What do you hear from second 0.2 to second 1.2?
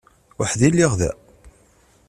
Weḥd-i i lliɣ da?